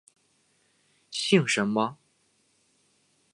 [1.11, 1.99] 姓什么？